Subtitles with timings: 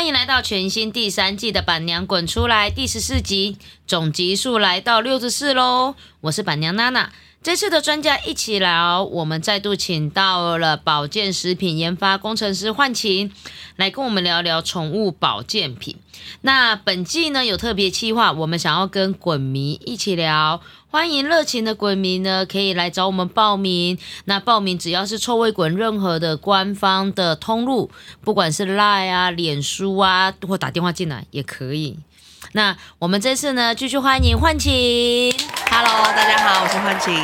[0.00, 5.94] 欢迎来到全新第三季的《板娘滚出来》第十四集，总集数来到六十四喽。
[6.22, 7.12] 我是板娘娜娜，
[7.42, 13.32] 这次的专家一起聊，我们再度请到了保健食品研发工程师焕琴，
[13.76, 15.96] 来跟我们聊聊宠物保健品。
[16.42, 20.60] 那本季呢有特别企划，我们想要跟滚迷一起聊。
[20.90, 23.96] 欢迎热情的滚迷呢，可以来找我们报名。
[24.26, 31.96] 那报名只要是臭味滚任何的官方的通路，不管是 Line 啊、脸书啊，或打电话进来也可以。
[32.52, 35.32] 那我们这次呢，继续欢迎幻晴。
[36.62, 37.14] 我是幻晴。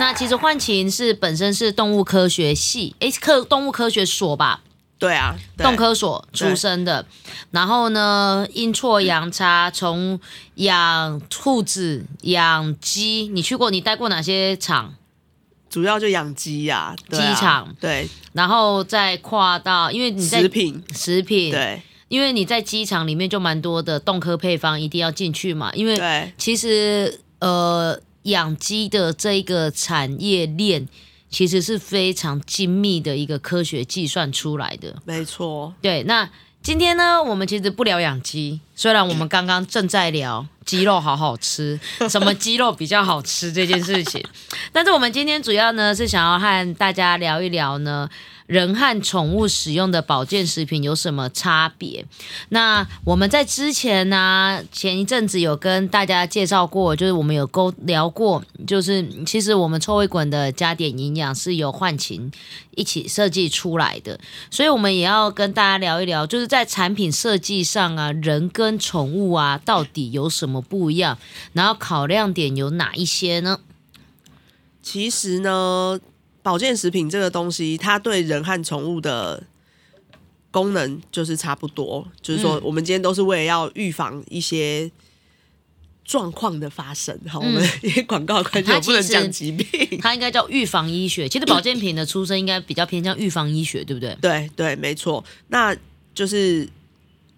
[0.00, 4.62] 那其实幻琴是本身是动物科学系，诶，科动物科学所吧，
[4.98, 7.06] 对啊，对动科所出身的。
[7.52, 10.18] 然后呢，阴错阳差，从
[10.56, 13.70] 养兔子、养鸡，你去过？
[13.70, 14.94] 你待过哪些厂？
[15.70, 25.72] 主要就养鸡呀，鸡场对然后再跨到，因为你在食品，食品，对因为你在机场里面就蛮多的动科配方，一定要进去嘛。
[25.74, 30.86] 因为对其实呃，养鸡的这一个产业链
[31.30, 34.94] 其实是非常精密的一个科学计算出来的。
[35.04, 36.28] 没错，对，那
[36.62, 44.24] 今天呢，我们其实不聊养鸡，虽然我们刚刚正在聊鸡肉好好吃， 什么鸡肉比较好吃这件事情，
[44.72, 48.08] 但是我们今天主要呢是想要和大家聊一聊呢。
[48.46, 52.04] 人和宠物使用的保健食品有什么差别？
[52.50, 62.30] 那我们在之前呢、前一阵子有跟大家介绍过，就是我们有沟聊过，就是其实我们臭味滚的加点营养是由焕琴
[62.72, 71.16] 一起设计出来的，所以我们也要跟大家聊一聊，就是在产品设计上啊，人跟宠物啊到底有什么不一样，
[71.54, 73.60] 然后考量点有哪一些呢？
[74.82, 75.98] 其实呢，
[76.44, 79.42] 保健食品这个东西，它对人和宠物的
[80.52, 84.88] 功能就是差不多，就是说，我们今天都是为了要预防一些。
[86.06, 89.98] 状况的发生，好，我们因为广告的关系，不能讲疾病。
[90.02, 94.14] 它应该叫预防医学，其实保健品的出身应该比较偏向预防医学，对不对？
[94.20, 95.24] 对对，没错。
[95.48, 95.74] 那
[96.14, 96.68] 就是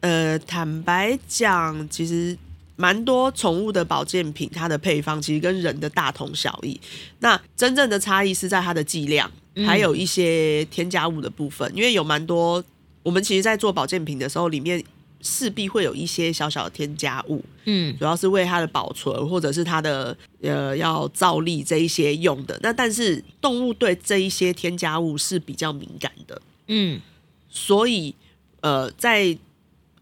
[0.00, 2.36] 呃，坦白讲，其实
[2.76, 6.80] 蛮多宠物的保健品，它的配方其实跟人的大同小异。
[7.20, 9.30] 那真正的差异是在它的剂量，
[9.66, 11.70] 还有一些添加物的部分。
[11.74, 12.62] 因为有蛮多，
[13.02, 14.82] 我们其实在做保健品的时候，里面
[15.22, 22.58] 势必会有一些小小的添加物，嗯主要是为它的保存或者是它的呃要造粒这一些用的。
[22.62, 26.40] 那但是动物对这一些添加物是比较敏感的。
[26.68, 27.00] 嗯
[27.48, 28.14] 所以
[28.60, 29.36] 呃，在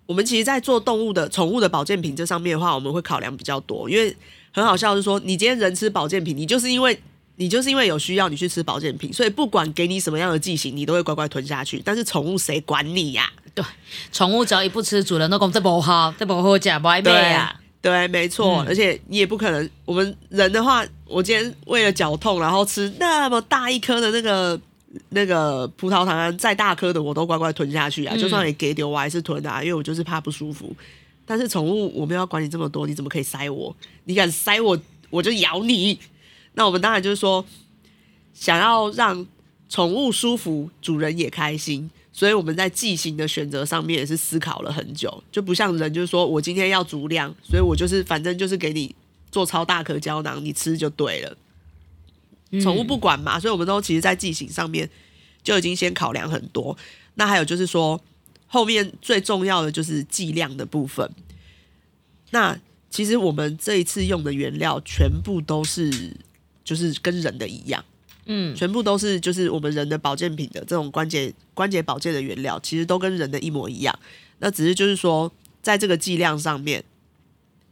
[0.07, 4.15] 我们其实，在做动物的宠物的保健品这上面的话，我们会考量比较多，因为
[4.53, 6.99] 很好笑，是说你今天人吃保健品，你就是因为
[7.37, 11.81] 你就是因为有需要你去吃保健品，所以不管给你什么样的剂型，你都会乖乖吞下去。
[11.85, 13.65] 但是宠物谁管你呀、对
[14.13, 17.57] 宠物只要一不吃，主人都讲这不好，这不好吃，不爱买呀。
[17.81, 24.59] 对，没错，嗯而且你也不可能，我们人的话，我今天为了脚痛，然后吃那么大一颗的那个
[25.11, 30.75] 那个葡萄糖胺，再大颗的我都乖乖吞下去啊，嗯就算你给丢，我还是吞啊，因为我就是怕不舒服。
[31.27, 33.75] 但是宠物我们要管你这么多，你怎么可以塞我？
[34.05, 34.79] 你敢塞我，
[35.11, 35.99] 我就咬你。
[36.55, 37.45] 那我们当然就是说，
[38.35, 39.27] 想要让
[39.69, 48.95] 宠物舒服，主人也开心，所以我们在剂型的选择上面也是思考了很久，就不像人，就是说我今天要足量，所以我就是反正就是给你
[49.33, 51.37] 做超大颗胶囊，你吃就对了。
[52.61, 54.89] 宠物不管嘛，所以我们都其实，在剂型上面
[55.43, 56.77] 就已经先考量很多。
[57.15, 58.01] 那还有就是说，
[58.47, 61.11] 后面最重要的就是剂量的部分。
[62.31, 62.59] 那
[62.91, 66.17] 其实我们这一次用的原料全部都是
[66.65, 67.85] 就是跟人的一样。
[68.27, 73.99] 嗯全部都是就是我们人的保健品的这种关节关节保健的原料，其实都跟人的一模一样。
[74.39, 75.31] 那只是就是说，
[75.63, 76.83] 在这个剂量上面，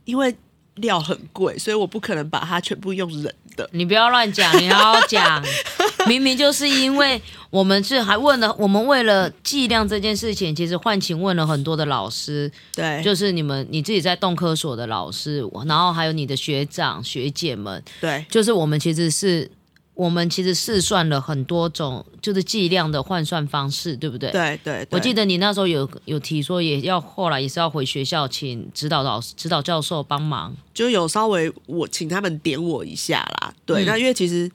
[0.04, 0.36] 因为
[0.76, 3.68] 料很贵，所以我不可能把它全部用人的。
[3.72, 5.42] 你不要乱讲，你好好讲。
[6.08, 19.48] 明明就是因为我们是还问了，我们为了剂量这件事情，其实换情问了很多的老师，对，就是你们你自己在动科所的老师，然后还有你的学长学姐们，对，就是我们其实是
[19.94, 24.30] 我们其实试算了很多种就是剂量的换算方式，对不对？
[24.30, 30.56] 对，对，我记得得你那时候有有提说，也要后来也是要回学校请指导老师、指导教授帮忙。
[30.72, 33.54] 就有稍微我请他们点我一下啦。
[33.66, 34.50] 对，嗯那因为其实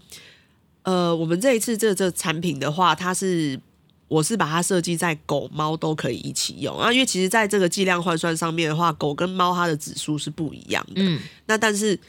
[0.82, 3.60] 呃，我们这一次这这产品的话，它是
[4.08, 10.94] 我是把它设计在狗猫都可以一起用啊，因为其实在这个剂量换算上面的话，狗跟猫它的指数是不一样的。
[10.96, 12.00] 嗯那但是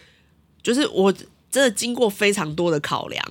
[0.62, 1.12] 就是我
[1.50, 3.22] 真的经过非常多的考量，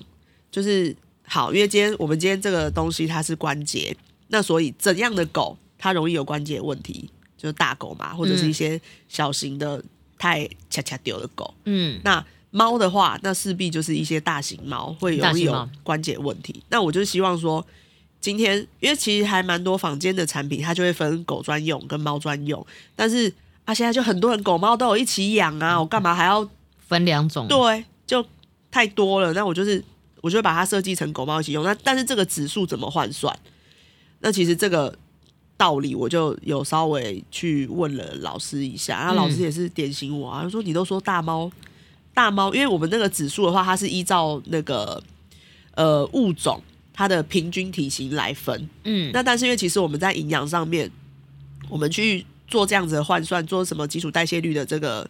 [0.51, 3.95] 就是好，因为今天我们今天这个东西它是关节，
[4.27, 9.81] 那所以怎样的狗它它容易有关节问题，就是大狗嘛，或者是一些小型的
[10.17, 11.53] 太恰恰丢的狗。
[11.63, 16.61] 嗯那猫的话，那势必就是一些大型猫会容易有关节问题。
[16.69, 17.65] 那我就希望说，
[18.19, 22.65] 今天因为其实还蛮多坊间的产品，它就会分狗专用跟猫专用，
[22.95, 23.31] 但是
[23.63, 26.49] 啊，现在就很多人狗猫都有一起养啊，我干嘛还要
[26.87, 27.47] 分两种。
[27.47, 28.25] 对，就
[28.71, 29.31] 太多了。
[29.33, 29.83] 那我就是，
[30.21, 31.63] 我就会把它设计成狗猫一起用。
[31.63, 33.37] 那但是这个指数怎么换算？
[34.21, 34.97] 那其实这个
[35.55, 41.51] 道理我就有稍微去问了老师一下，然后老师也是点醒我啊，他说你都说大猫
[42.13, 45.01] 大猫，因为我们那个指数的话，它是依照那个
[45.75, 46.59] 呃物种
[46.93, 48.67] 它的平均体型来分。
[48.85, 50.89] 嗯那但是因为其实我们在营养上面，
[51.69, 55.07] 我们去做这样子的换算，做什么基础代谢率的这个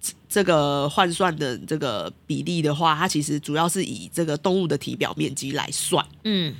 [0.00, 6.04] 这这个换算的这个比例的话，它其实主要是以这个动物的体表面积来算。
[6.24, 6.54] 嗯，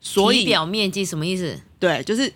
[0.00, 1.60] 所以体表面积什么意思？
[1.78, 2.32] 对，就是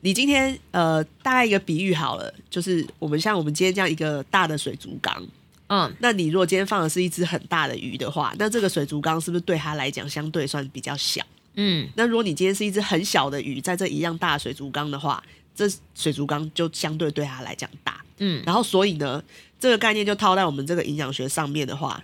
[0.00, 5.26] 你今天呃，大概一个比喻好了，就是我们像我们今天这样一个大的水族缸，
[5.68, 11.24] 嗯那你如果今天放的是一只很大的鱼的话，那这个水族缸是不是对它来讲相对算比较小？
[11.54, 15.22] 嗯那如果你今天是一只很小的鱼，在这一样大的水族缸的话，
[15.54, 18.00] 这水族缸就相对对它来讲大。
[18.18, 19.22] 嗯然后所以呢，
[19.60, 22.02] 这个概念就套在我们这个营养学上面的话，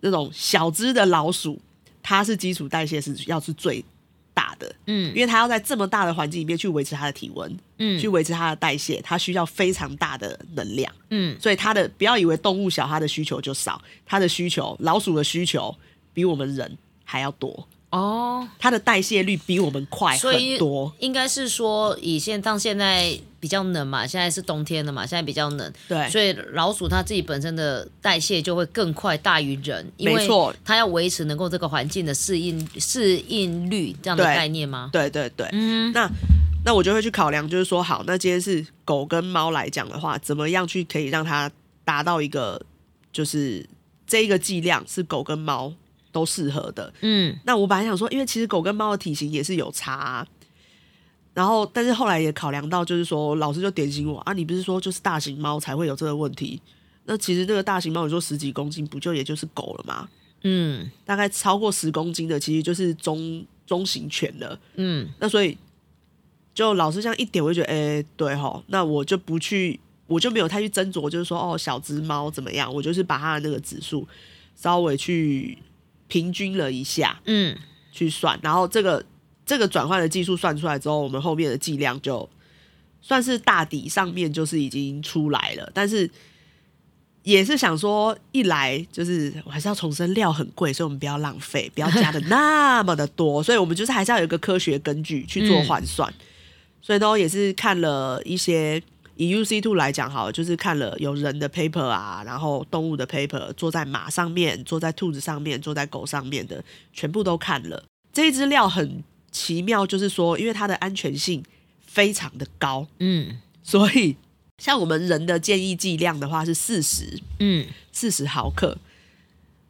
[0.00, 1.58] 那种小只的老鼠，
[2.02, 3.84] 它是基础代谢是要是最
[4.34, 5.08] 大的，嗯。
[5.14, 7.98] 因为它要在这么大的环境里面去维持它的体温，嗯。
[7.98, 10.92] 去嗯维持它的代谢，它需要非常大的能量。
[11.08, 11.36] 嗯。
[11.40, 15.74] 所以它的不要以为动物小，它的需求就少，它的需求，老鼠的需求
[16.12, 20.92] 比我们人还要多，哦，它的代谢率比我们快很多。
[21.00, 34.90] 应该是说以现当现在比较冷嘛，现在是冬天了嘛，现在比较冷，对，所以老鼠它自己本身的代谢就会更快大于人，因为没错，它要维持能够这个环境的适应适应率这样的概念吗？
[34.92, 35.48] 对对对。
[35.52, 36.08] 嗯那
[36.64, 41.50] 那我就会去考量，就是说，好，那今天是狗跟猫来讲的话，怎么样去可以让它
[41.84, 42.60] 达到一个，
[43.10, 43.66] 就是
[44.06, 45.72] 这一个剂量是狗跟猫
[46.12, 46.92] 都适合的。
[47.00, 50.26] 嗯那我本来想说，因为其实狗跟猫的体型也是有差、啊，
[51.34, 56.60] 然后但是后来也考量到，就是说老师就点醒我啊，你不是说就是大型猫才会有这个问题？
[57.04, 60.08] 那其实这个大型猫，你说十几公斤，不就也就是狗了吗？
[60.42, 64.58] 嗯大概超过十公斤的，其实就是中中型犬了。
[64.76, 65.56] 嗯那所以
[66.54, 72.72] 就老师这样一点，我就觉得，哎、对哈，那我就不去，我就没有太去斟酌，就是说，哦，小只猫怎么样？
[72.72, 74.06] 我就是把它的那个指数
[74.56, 75.56] 稍微去
[76.10, 77.56] 平均了一下，嗯
[77.90, 79.02] 去算，然后这个
[79.46, 82.28] 这个转换的技术算出来之后，我们后面的剂量就
[83.00, 86.10] 算是大底上面就是已经出来了，但是。
[87.22, 96.10] 也是想说，一来就是我还是要重申料很贵，所以我们不要浪费，不要加的那么的多，所以我们就是还是要有一个科学根据去做换算。
[96.80, 98.82] 所以呢，也是看了一些
[99.20, 106.64] 以 UC two 来讲，好了，就是看了有人的 paper 啊，然后动物的 paper，坐在马上面、坐在兔子上面、坐在狗上面的，
[106.94, 107.84] 全部都看了。
[108.14, 111.44] 这一支料很奇妙，就是说，因为它的安全性
[111.86, 114.16] 非常的高，嗯所以
[114.56, 118.78] 像我们人的建议剂量的话是四十，嗯，四十毫克。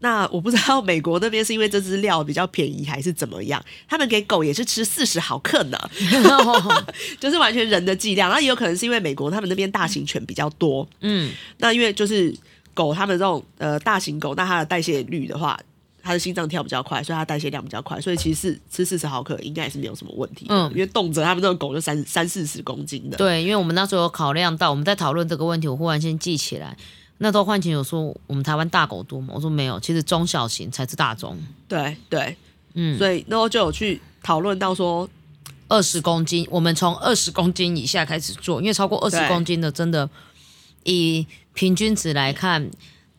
[0.03, 5.79] 那我不知道美国那边是因为这只料比较便宜还是怎么样，他们给狗也是吃四十毫克呢，
[7.21, 8.31] 就是完全人的剂量。
[8.31, 12.35] 那也有可能是因为美国他们那边大型犬比较多，嗯那因为就是
[12.73, 15.59] 狗他们这种呃大型狗，那它的代谢率的话，
[16.03, 20.47] 它的心脏跳比较快，所以它代谢量比较快，所以其实是吃四十毫克应该也是没有什么问题。
[20.49, 23.19] 嗯因为动辄他们这种狗就三三四十公斤的。
[23.19, 26.75] 对，因为我们那时候有考量到，我们在讨论这个问题，我忽然间记起来，
[27.23, 29.35] 那时候幻晴有说我们台湾大狗多吗？
[29.35, 31.37] 我说没有，其实中小型才是大宗，
[31.69, 32.35] 对对，
[32.73, 35.07] 嗯，所以那时候就有去讨论到说，
[35.69, 40.09] 二十公斤，我们从二十公斤以下开始做，因为超过二十公斤的，真的
[40.85, 42.71] 以平均值来看，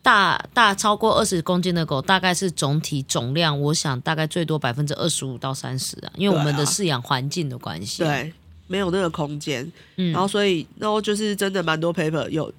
[0.02, 8.34] 大大超过二十公斤的狗，大概是总体总量，我想大概最多百分之二十五到三十啊，因为我们的饲养环境的关系。，对，
[8.66, 10.12] 没有那个空间，嗯。
[10.12, 12.52] 然后所以然后就是真的蛮多 paper 有，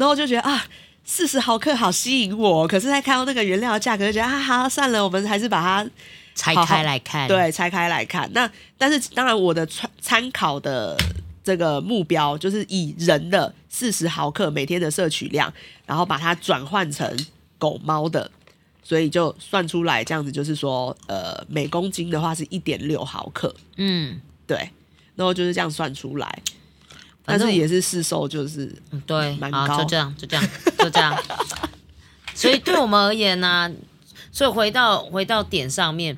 [0.00, 0.64] 然后就觉得啊。
[1.02, 5.90] 四十毫克好吸引我，可是，在看到那个原料的价格，就觉得啊，好算了，我们还是把它
[6.36, 8.30] 拆开来看，，对，拆开来看。
[8.32, 10.96] 那但是当然，我的参参考的
[11.42, 15.52] 这个目标就是以人的四十毫克每天的摄取量，
[15.84, 17.26] 然后把它转换成
[17.58, 18.30] 狗猫的，
[18.84, 24.70] 所以就算出来这样子，就是说，呃，每公斤的话是一点六毫克，嗯，对，
[25.16, 26.38] 然后就是这样算出来。
[27.30, 31.16] 但是也是市售，就是嗯对，好，蛮高就这样，就这样，就这样。
[32.34, 33.70] 所以对我们而言呢、
[34.32, 36.16] 所以回到回到点上面，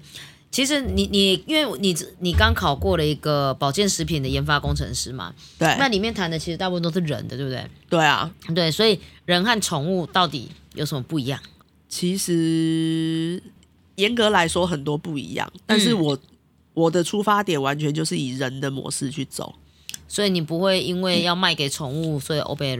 [0.50, 7.66] 其实你你因为你你刚考过了一个保健食品的研发工程师嘛，对那里面谈的其实大部分都是人的，对不对？
[7.88, 11.40] 对啊，对，所以人和宠物到底有什么不一样？
[11.88, 13.42] 其实
[13.96, 16.16] 严格来说很多不一样，但是我、
[16.72, 19.54] 我的出发点完全就是以人的模式去走。
[20.12, 22.78] 所以你不会因为要卖给宠物，所以 obey。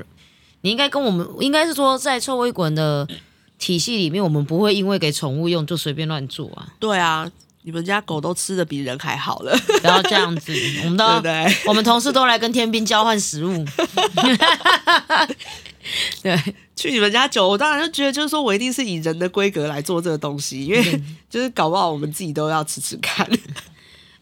[0.61, 3.09] 你应该跟我们应该是说，在臭味滚的
[3.59, 6.69] 体系里面，我们不会因为给宠物用就随便乱做啊！
[6.79, 7.27] 对啊，
[7.63, 10.53] 你们家狗都吃的比人还好了，不要这样子，
[10.85, 11.57] 我们都 对？
[11.65, 13.65] 我们同事都来跟天兵交换食物。
[16.23, 16.39] 对，
[16.77, 23.27] 去你们家酒，我当然就觉得，就是说我一定是以人的规格来做这个东西，因为 就是搞不好我们自己都要吃吃看。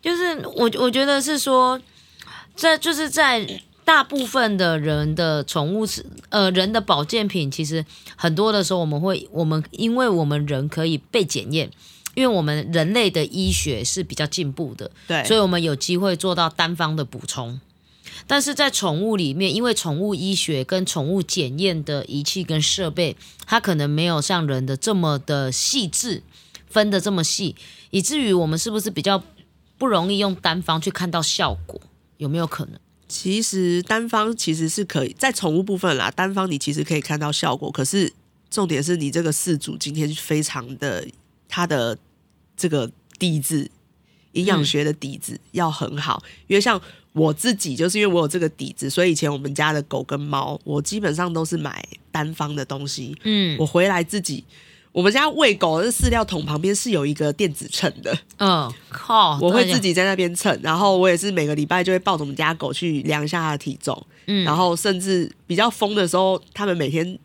[0.00, 1.78] 就是我我觉得是说，
[2.56, 7.84] 这就是在大部分的人的宠物是呃人的保健品，其实
[8.16, 11.70] 很多的时候我们会我们因为我们人可以被检验，
[12.14, 17.60] 因为我们人类的医学是比较进步的，对，所以我们有机会做到单方的补充。
[18.26, 23.16] 但是在宠物里面，因为宠物医学跟宠物检验的仪器跟设备，
[23.46, 26.22] 它可能没有像人的这么的细致，
[26.68, 27.56] 分的这么细，
[27.90, 29.22] 以至于我们是不是比较
[29.78, 31.80] 不容易用单方去看到效果？
[32.20, 32.78] 有没有可能？
[33.08, 38.12] 其实单方其实是可以在宠物部分啦，单方你其实可以看到效果，可是
[38.50, 41.04] 重点是你这个饲主今天非常的
[41.48, 41.98] 他的
[42.56, 43.68] 这个底子，
[44.32, 46.80] 营养学的底子要很好，因为像
[47.12, 54.44] 我自己就是因为我有这个底子，所以以前我们家的狗跟猫，我基本上都是买单方的东西，嗯我回来自己。
[54.92, 64.44] 我们家喂狗的饲料桶旁边是有一个电子秤的，嗯，靠，我会自己在那边称，然后我也是每个礼拜就会抱着我们家狗去量一下它的体重，嗯。
[64.44, 67.18] 然后甚至比较疯的时候，他们每天，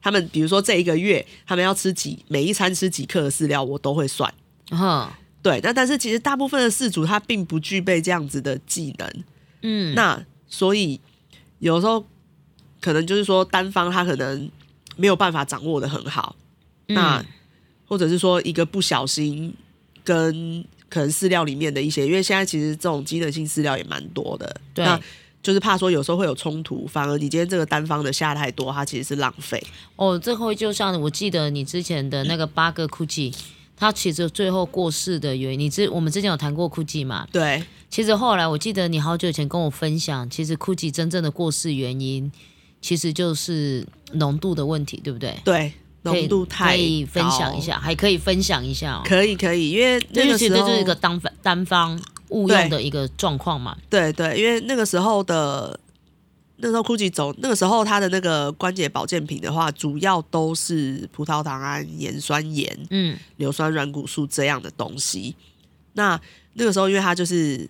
[0.00, 4.32] 他们比如说这一个月他们要吃几每一餐吃几克的饲料，我都会算。
[4.70, 5.06] 哼，
[5.42, 9.24] 对，那但是其实大部分的饲主他并不具备这样子的技能，
[9.60, 10.98] 嗯，那所以
[11.58, 12.02] 有时候
[12.80, 14.50] 可能就是说单方他可能
[14.96, 16.34] 没有办法掌握的很好，
[16.94, 17.26] 那嗯
[17.86, 19.52] 或者是说一个不小心
[20.02, 24.98] 跟可能饲料里面的一些，因为现在其实这种机能性饲料也蛮多的，对那
[25.42, 29.62] 就是怕说有时候会有冲突，反而你今天这个单方的下太多，它其实是浪费。
[29.96, 33.34] 哦，这会就像我记得你之前的那个八个 Gucci，
[33.76, 37.26] 它其实最后过世的原因，你之我们之前有谈过 Gucci 嘛？
[37.32, 42.30] 对其实后来我记得你好久以前跟我分享，其实 Gucci 真正的过世原因，
[42.80, 45.36] 其实就是浓度的问题，对不对？
[45.44, 45.72] 对，
[46.02, 49.02] 浓度太可以分享一下，还可以分享一下哦。
[49.04, 53.76] 可以可以，因为那个时候就是一个单方单方误用的一个状况嘛。
[53.88, 55.78] 对对，因为那个时候的
[56.56, 65.34] 那时候 GUCCI 走，那个时候它的那个关节保健品的话，主要都是葡萄糖胺、盐酸盐、嗯硫酸软骨素这样的东西。
[65.94, 66.20] 那
[66.54, 67.68] 那个时候，因为它就是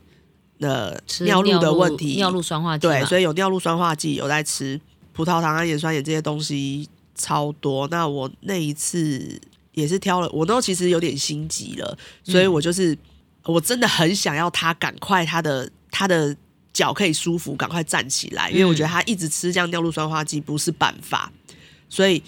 [0.60, 2.86] 呃尿路的问题，尿路酸化剂。
[2.86, 4.80] 对，所以有尿路酸化剂，有在吃
[5.12, 7.86] 葡萄糖胺、盐酸盐这些东西超多。
[7.88, 9.40] 那我那一次
[9.72, 12.96] 也是挑了，我那时候其实有点心急了，所以我就是、
[13.44, 16.36] 我真的很想要他赶快他的他的
[16.72, 21.32] 脚可以舒服，赶快站起来，因为我觉得他一直吃这样尿路酸化剂不是办法，
[21.88, 22.22] 所以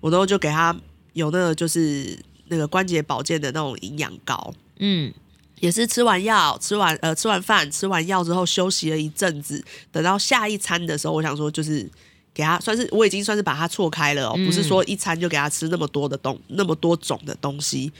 [0.00, 0.74] 我那时候就给他
[1.12, 4.52] 有那个就是那个关节保健的那种营养膏。
[4.78, 5.12] 嗯
[5.60, 11.88] 也是吃完药，吃完呃吃完饭，吃完药之后休息了一阵子，等到下一餐的时候，我想说就是
[12.34, 17.92] 给他算是我已经算是把它错开了哦，嗯不是说一餐就给他吃那么多的东那么多种的东西。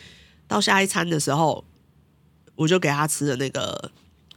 [0.49, 1.65] 到下一餐的时候，
[2.55, 3.91] 我就给他吃了那个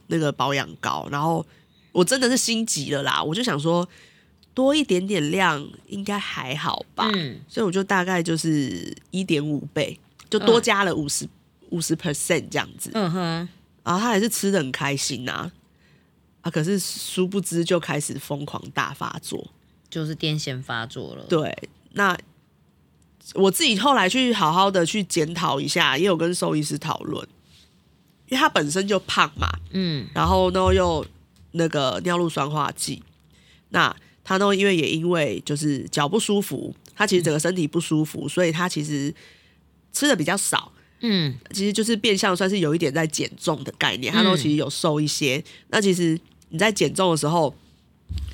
[0.06, 1.44] 那个保养膏，然后
[1.92, 3.86] 我真的是心急了啦，我就想说
[4.54, 9.98] 多一点点量应该还好吧，嗯所以我就大概就是一点五倍，
[10.30, 11.28] 就多加了五十
[11.70, 12.90] 五十 percent 这样子。
[12.94, 13.48] 嗯哼，
[13.82, 15.50] 然后他还是吃的很开心呐、
[16.40, 19.46] 啊，可是殊不知就开始疯狂大发作。
[19.90, 21.24] 就是癫痫发作了。
[21.28, 21.56] 对，
[21.92, 22.16] 那
[23.34, 27.26] 我自己后来去好好的去检讨一下，也有跟兽医师讨论，
[28.28, 31.04] 因为他本身就胖嘛，嗯然后呢又
[31.52, 33.02] 那个尿路酸化剂，
[33.70, 39.14] 那他呢因为也因为就是脚不舒服，他其实整个身体不舒服，所以他其实
[39.92, 40.72] 吃的比较少。
[41.00, 45.42] 嗯其实就是变相算是有一点在减重的概念，他都其实有瘦一些。
[45.68, 47.54] 那其实你在减重的时候，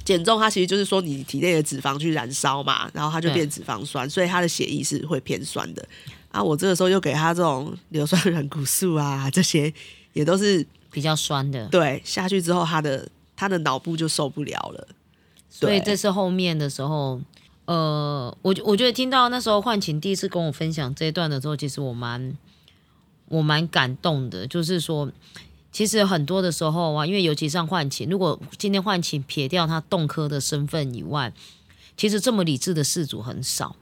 [0.04, 5.86] 减重它其实就是说你体内的脂肪去燃烧嘛，然后它就变脂肪酸，所以它的血液是会偏酸的。
[6.30, 9.70] 啊，我这个时候又给他这种硫酸软骨素啊，这些
[10.14, 13.06] 也都是比较酸的，对下去之后，他的
[13.36, 14.88] 他的脑部就受不了了。
[15.50, 17.20] 所以这是后面的时候，
[17.66, 22.34] 呃，我我觉得听到那时候幻晴第一次跟我分享这一段的时候，其实我蛮
[23.28, 25.12] 我蛮感动的，就是说，
[25.72, 31.32] 其实很多的时候啊，因为尤其像换琴，如果今天换琴撇掉他动科的身份以外，
[31.96, 33.74] 其实这么理智的事主很少。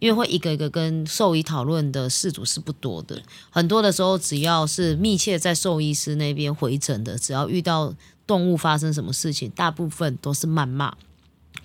[0.00, 7.94] 因为会一个一个跟兽医讨论的事主是不多的，很多的时候只要是密切在兽医师那边回诊的，只要遇到
[8.26, 10.92] 动物发生什么事情，大部分都是谩骂，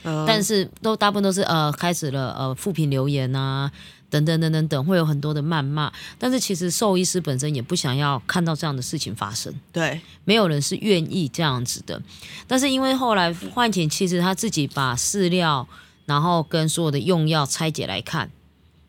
[0.07, 3.69] 嗯但是都大部分都是呃开始了呃负评留言啊，
[4.09, 5.91] 等等等等等，会有很多的谩骂。
[6.17, 12.01] 但是其实兽医师本身也不想要看到这样的事情发生，对，没有人是愿意这样子的。
[12.47, 15.67] 但是因为后来幻景其实他自己把饲料，
[16.05, 18.31] 然后跟所有的用药拆解来看，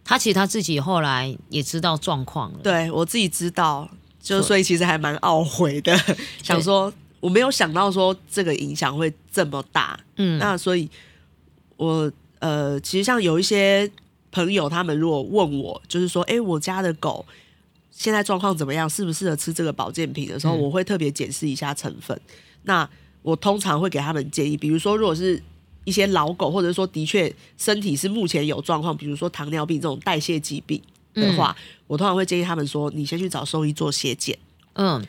[0.05, 2.59] 他其实他自己后来也知道状况了。
[2.63, 3.91] 对我自己知道，
[4.23, 5.99] 就所以其实还蛮懊悔的，
[6.43, 9.99] 想说我没有想到说这个影响会这么大。
[10.17, 10.89] 嗯，那所以
[11.79, 13.91] 我呃，其实像有一些
[14.31, 17.25] 朋友，他们如果问我，就是说，哎，我家的狗
[17.91, 22.21] 现在状况怎么样，适不适合吃这个保健品的时候，嗯我会特别检视一下成分。
[22.65, 22.89] 那
[23.23, 25.43] 我通常会给他们建议，比如说，如果是
[25.85, 30.81] 一些老狗，或者说的确身体是目前有状况，比如说糖尿病这种代谢疾病
[31.15, 31.57] 的话，
[31.87, 34.39] 我通常会建议他们说，你先去找兽医做血检。
[34.75, 35.05] 嗯，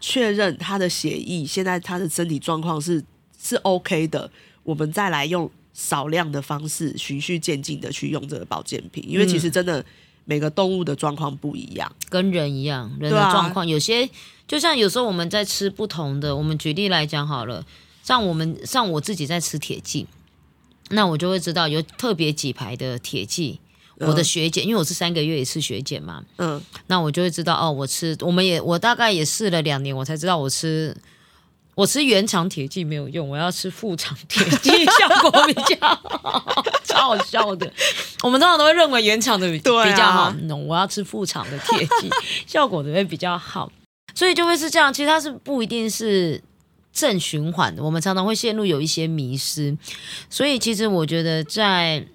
[0.00, 3.04] 确认他的血液现在他的身体状况是
[3.40, 4.28] 是 OK 的，
[4.62, 9.84] 我们再来用少量的方式循序渐进的去用这个保健品，因为其实真的
[10.24, 11.90] 每个动物的状况不一样。
[12.08, 14.08] 跟人一样，人的状况、有些
[14.46, 17.64] 就像有时候我们在吃不同的，我们举例来讲好了，
[18.02, 20.06] 像我们像我自己在吃铁剂，
[20.90, 23.58] 那我就会知道有特别几排的铁剂。
[23.98, 30.96] 我的嗯血检，因为我是三个月一次血检嘛，嗯，那我就会知道哦，我吃，我们也我大概也试了两年，我才知道我吃
[31.74, 37.72] 我吃原厂铁剂没有用，我要吃副厂铁剂 效果比较好，超好笑的。
[38.22, 42.10] 我们通常都会认为原厂的比较好，no, 我要吃副厂的铁剂，
[42.46, 43.70] 效果会比较好，
[44.14, 44.92] 所以就会是这样。
[44.92, 46.42] 其实它是不一定是。
[46.94, 49.74] 正循环的，我们常常会陷入有一些迷失，
[50.28, 52.06] 所以其实我觉得在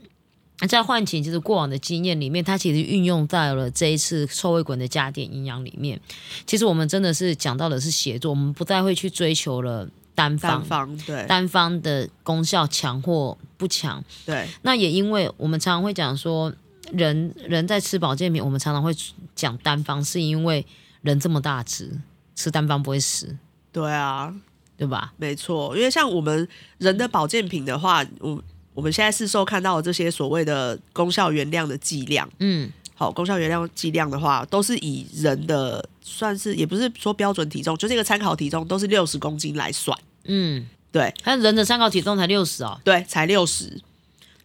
[0.67, 5.99] 在唤醒就是过往的经验里面，它其实运用在了这一次臭味滚的加点营养里面。
[6.45, 14.03] 其实我们真的是讲到的是协作，我们不再会去追求了单方单方对单方的功效强或不强。
[14.25, 16.51] 对那也因为我们常常会讲说，
[16.91, 18.91] 人人在吃保健品，我们常常会
[19.35, 20.65] 讲单方，是因为
[21.01, 21.91] 人这么大只，
[22.35, 23.37] 吃单方不会死，
[23.71, 24.33] 对啊，
[24.75, 25.13] 对吧？
[25.17, 25.77] 没错。
[25.77, 26.47] 因为像我们
[26.79, 28.41] 人的保健品的话，我
[28.77, 39.97] 我们现在市售看到的这些所谓的功效原量的剂量，嗯，好，功效原量剂量的话，都是以人的算是也不是说标准体重，就是一个参考体重，都是六十公斤来算。
[40.25, 43.81] 嗯，对但人的参考体重才六十哦，对，才六十。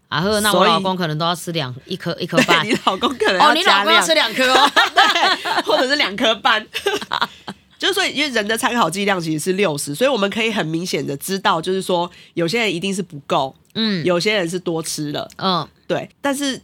[0.08, 2.74] 啊呵，那我老公可能都要吃两一颗一颗半 你。
[2.86, 4.70] 老公可能哦，你，老公要吃两颗哦。
[5.66, 6.66] 或者是两颗半。
[7.78, 14.04] 就是所以，因为人的参考剂量其实是六十，所以我们可以很明显的知道，就是说有些人一定是不够，嗯。
[14.04, 16.08] 有些人是多吃了，嗯，对。
[16.20, 16.60] 但是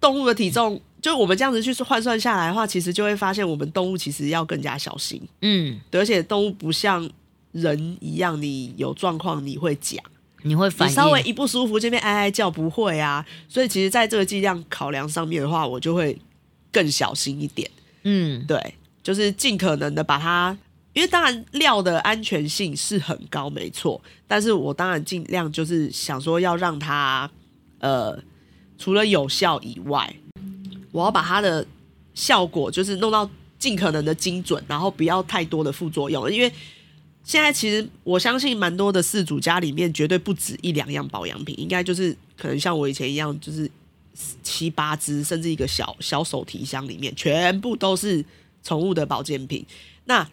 [0.00, 7.08] 动物的体重，就我们这样子去换算下来的话，其实就会发现我们动物其实要更加小心，嗯，对，而且动物不像
[7.52, 10.02] 人一样，你有状况你会讲，
[10.42, 10.92] 你会反应。
[10.92, 16.18] 你稍微一不舒服这边哀哀叫不会啊，所以其实在这个剂量考量上面的话，我就会
[16.70, 17.70] 更小心一点。
[18.04, 18.44] 嗯。
[18.46, 20.56] 对，就是尽可能的把它，
[20.92, 27.30] 因为当然料的安全性是很高，没错，但是我当然尽量就是想说要让它，
[27.78, 28.18] 呃，
[28.78, 30.14] 除了有效以外，
[30.92, 31.66] 我要把它的
[32.14, 36.52] 效果就是弄到尽可能的精准，然后不要太多的副作用，因为。
[37.22, 43.70] 现在其实我相信蛮多的饲主家里面绝对不止一两样保养品，应该就是可能像我以前一样，就是
[44.42, 48.24] 七八支，甚至一个小小手提箱里面全部都是
[48.64, 49.64] 宠物的保健品。
[50.06, 50.26] 那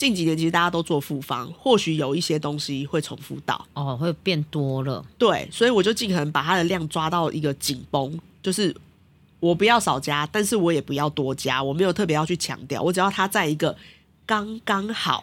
[0.00, 5.04] 近几年其实大家都做复方，或许有一些东西会重复到，哦，会变多了。
[5.18, 8.74] 对，所以我就尽可能把它的量抓到一个紧绷，就是
[9.40, 13.76] 我不要少加，但是我也不要多加，我没有特别要去强调，我只要它在一个
[14.24, 15.22] 刚刚好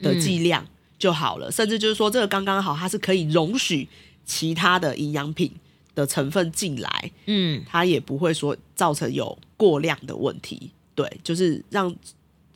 [0.00, 0.66] 的剂量
[0.98, 3.88] 就好了，甚至就是说这个刚刚好，它是可以容许
[4.26, 5.50] 其他的营养品
[5.94, 10.70] 的成分进来，嗯它也不会说造成有过量的问题。
[10.94, 11.94] 对，就是让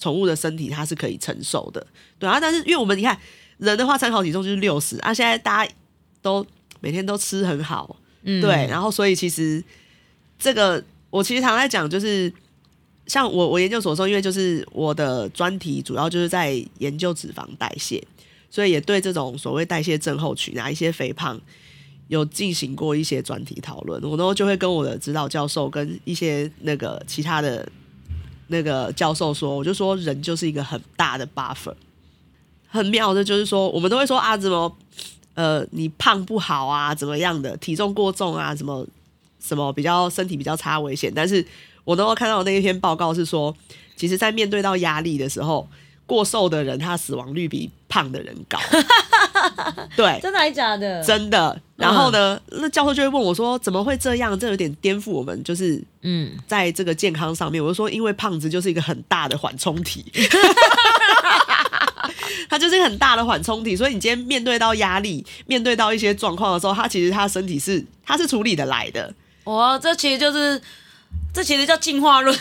[0.05, 1.87] 宠物的身体它是可以承受的。
[2.19, 3.19] 对啊，但是因为我们你看
[3.57, 5.73] 人的话，参考体重就是六十啊，现在大家
[6.21, 6.47] 都
[6.81, 9.65] 每天都吃很好，嗯，对，然后所以其实
[10.39, 12.31] 这个我其实常在讲，就是
[13.07, 18.03] 像我我研究所的时候，因为就是我的专题主要就是在研究脂肪代谢，
[18.51, 21.41] 所以也对这种所谓代谢症候群啊一些肥胖
[22.09, 24.03] 有进行过一些专题讨论。
[24.03, 27.67] 我都就会跟我的指导教授跟一些那个其他的
[28.49, 31.75] 那个教授说，我就说人就是一个很大的 buffer，
[32.69, 34.77] 很妙的，就是说我们都会说啊，怎么
[35.35, 38.87] 呃你胖不好啊，怎么样的，体重过重啊，什么
[39.41, 41.45] 什么比较身体比较差危险，但是
[41.85, 43.55] 我都看到那一篇报告是说，
[43.97, 45.69] 其实在面对到压力的时候，
[46.07, 48.59] 过瘦的人他死亡率比胖的人高，
[49.97, 51.03] 对，真的还假的？
[51.03, 51.61] 真的。
[51.77, 54.39] 然后呢，那教授就会问我说：“怎么会这样？
[54.39, 60.05] 这有点颠覆我们，就是嗯，在这个健康上面。”我就说：“因为胖子就是一个很大的缓冲体，
[62.49, 63.75] 他就是一个很大的缓冲体。
[63.75, 69.13] 所以你今天面对到压力，面对到一些状况的时候，他其实他身体是他是处理的来的。
[69.43, 70.61] 哦，这其实就是
[71.35, 72.35] 这其实叫进化论。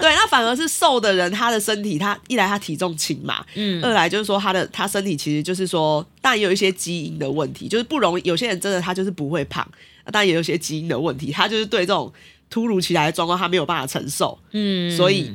[0.00, 8.22] 对，那反而是瘦的人，他的身体他一来他体重轻嘛，嗯二来就是说他的他身体其实就是说，当然也有一些基因的问题，就是不容易。
[8.24, 9.66] 有些人真的他就是不会胖，
[10.12, 12.12] 当然也有一些基因的问题，他就是对这种
[12.48, 15.32] 突如其来的状况他没有办法承受，嗯，所以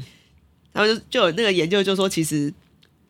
[0.71, 2.53] 然后就就有那个研究就说，其实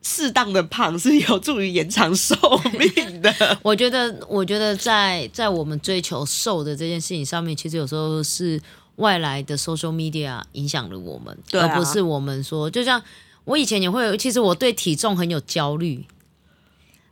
[0.02, 2.36] 适当的胖是有助于延长寿
[2.78, 3.32] 命的。
[3.62, 8.60] 我觉得，我觉得在在我们追求瘦的这件事情上面，其实有时候是
[8.96, 12.68] 外来的 social media 影响了我们，对啊而不是我们说。
[12.68, 13.00] 就像
[13.44, 16.04] 我以前也会有，其实我对体重很有焦虑，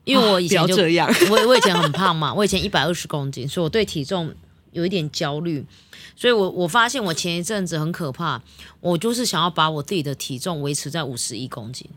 [0.05, 4.35] 因为我以前就、这样，我我以前很胖嘛，我以前一百二十公斤，所以我对体重
[4.73, 5.65] 有一点焦虑。
[6.17, 8.43] 所以我我发现我前一阵子很可怕，
[8.81, 11.89] 我就是想要把我自己的体重维持在五十一公斤。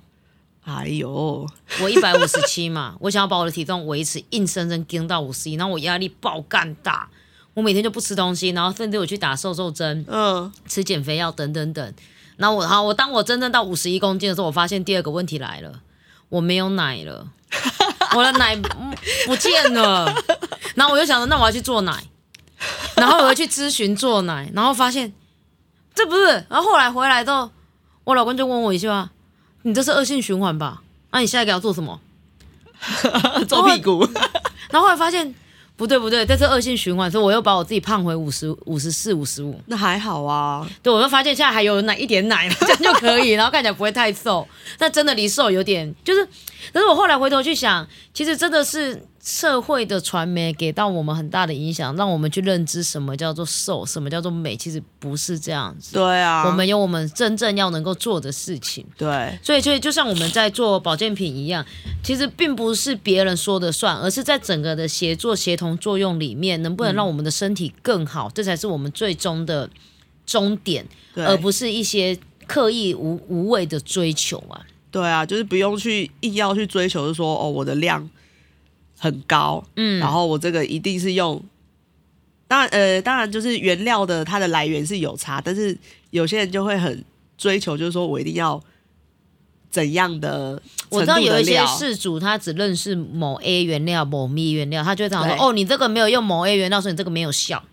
[0.65, 1.45] 哎呦，
[1.81, 7.09] 我一百五十七嘛， 我想要把我的体重维持硬生生跟到五十一，然后我压力爆干大，
[7.53, 11.93] 我每天就不吃东西，然后甚至我去打瘦瘦针、嗯，吃减肥药等等等。
[12.37, 15.81] 然后我好，我当我真正到五十一公斤的时候，我发现第二个问题来了，
[16.29, 17.27] 我没有奶了，
[18.15, 18.95] 我的奶嗯
[19.25, 20.15] 不见了。
[20.75, 22.03] 然后我就想着，那我要去做奶，
[22.95, 25.13] 然后我又去咨询做奶，然后发现
[25.93, 26.25] 这不是。
[26.49, 27.51] 然后后来回来之后，
[28.05, 29.11] 我老公就问我一句话
[29.63, 30.81] ：“你这是恶性循环吧？
[31.11, 31.99] 那、你下一个要做什么？”
[33.47, 34.05] 做屁股，
[34.69, 35.33] 然后后来发现
[35.77, 39.57] 不对不对，这是恶性循环，所以我又把我自己胖回五十五十四五十五。
[39.67, 40.67] 那还好啊。
[40.81, 44.45] 对，我就发现现在还有奶一点奶， 这样就可以，然后看起来不会太瘦。
[44.77, 46.25] 但真的离瘦有点，就是，
[46.73, 55.93] 可是我后来回头去想，其实真的是社会的传媒给到我们很大的影响，让我们去认知什么叫做瘦，什么叫做美，其实不是这样子。
[55.93, 58.85] 对啊，我们有我们真正要能够做的事情。
[58.95, 61.65] 对所以，所以就像我们在做保健品一样，
[62.03, 69.67] 其实并不是别人说的算，而是在整个的协作协同作用里面，能不能让我们的身体更好，这才是我们最终的
[70.27, 74.61] 终点，对而不是一些刻意无无谓的追求啊。
[74.93, 78.07] 对啊，就是不用去硬要去追求，就说哦，我的量
[78.99, 79.99] 很高，嗯。
[79.99, 81.43] 然后我这个一定是用，
[82.47, 85.75] 当然呃，当然就是原料的它的来源是有差，但是
[86.11, 87.03] 有些人就会很
[87.39, 88.61] 追求，就是说我一定要
[89.71, 97.63] 怎样的我知道有一些事主他只认识某 A 原料、某 B 原料，他就会这样说：哦，你这个没有用某 A 原料，所以你这个没有效。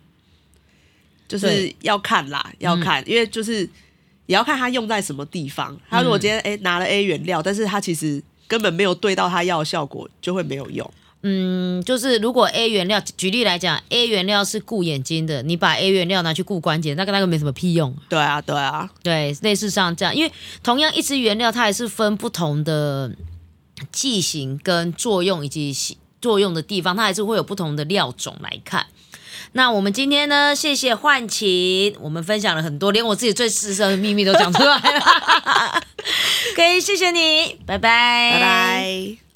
[1.28, 3.68] 就是要看啦，要看，因为就是
[4.30, 5.76] 也要看它用在什么地方。
[5.90, 10.88] 他如果今天拿了 A 原料，但是它其实根本没有对到它要的效果，就会没有用。
[11.22, 17.92] 嗯，就是如果 A 原料，举例来讲，A 原料是顾眼睛的，你把 A 原料拿去顾关节，那跟那个没什么屁用。
[18.08, 20.30] 对啊，对啊，对，类似像这样，因为
[20.62, 23.10] 同样一支原料，它还是分不同的
[23.90, 25.76] 剂型跟作用以及
[26.22, 28.86] 作用的地方，它还是会有不同的料种来看。
[29.52, 35.82] 那我们今天呢，谢谢幻琴，我们分享了很多，连我自己最私生的秘密都讲出来了。
[36.54, 39.29] 可 以，谢谢你，拜拜，拜拜。